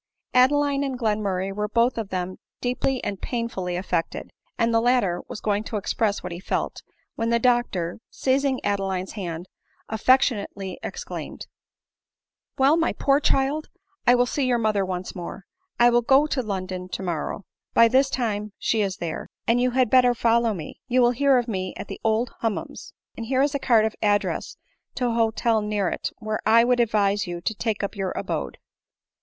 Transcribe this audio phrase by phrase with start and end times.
[0.33, 5.39] Adeline and Glenmurray were both of them deeply and painfully affected; and the latter was
[5.39, 6.81] going to ex press what he felt,
[7.13, 9.47] when the doctor, seizing Adeline's, hand,
[9.89, 11.45] affectionately exclaimed,"
[12.57, 13.69] Well, my poor child!
[14.07, 15.45] I' will see your mother once more;
[15.79, 17.43] I will go to London i t• to morrow—
[17.75, 20.17] by tliis time she is there— and you had bet t I A i 108
[20.17, 20.49] ADELINE MOWRRAY.
[20.49, 23.43] ter follow me; you will hear of me at the Old Hum mums; and here
[23.43, 24.57] is a card of address
[24.95, 28.57] to a hotel near it, where I would advise you to take up your abode.